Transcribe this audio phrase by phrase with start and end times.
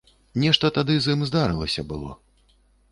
[0.43, 2.11] Нешта тады з ім здарылася было.